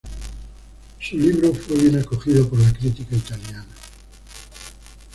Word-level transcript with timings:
Su 0.99 1.15
libro 1.15 1.53
fue 1.53 1.75
bien 1.77 1.99
acogido 1.99 2.49
por 2.49 2.57
la 2.57 2.73
crítica 2.73 3.15
italiana. 3.15 3.67